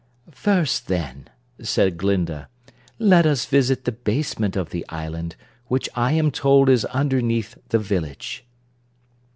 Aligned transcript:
"First, 0.33 0.87
then," 0.87 1.27
said 1.61 1.95
Glinda, 1.95 2.49
"let 2.97 3.27
us 3.27 3.45
visit 3.45 3.85
the 3.85 3.91
basement 3.91 4.55
of 4.55 4.71
the 4.71 4.83
island, 4.89 5.35
which 5.67 5.87
I 5.93 6.13
am 6.13 6.31
told 6.31 6.69
is 6.69 6.85
underneath 6.85 7.55
the 7.69 7.77
village." 7.77 8.43